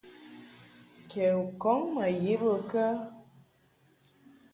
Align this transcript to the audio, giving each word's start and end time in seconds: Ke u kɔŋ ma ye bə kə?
Ke 1.09 1.25
u 1.41 1.43
kɔŋ 1.61 1.79
ma 1.93 2.05
ye 2.23 2.33
bə 2.41 2.51
kə? 2.71 2.85